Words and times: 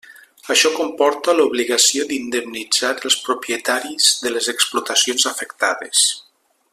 Això 0.53 0.69
comporta 0.77 1.35
l'obligació 1.39 2.07
d'indemnitzar 2.13 2.91
els 3.11 3.19
propietaris 3.27 4.11
de 4.25 4.35
les 4.37 4.49
explotacions 4.55 5.29
afectades. 5.35 6.05